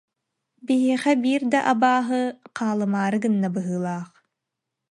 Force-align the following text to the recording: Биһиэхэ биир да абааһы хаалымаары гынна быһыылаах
Биһиэхэ 0.65 1.13
биир 1.23 1.41
да 1.51 1.59
абааһы 1.73 2.21
хаалымаары 2.57 3.17
гынна 3.23 3.47
быһыылаах 3.55 4.07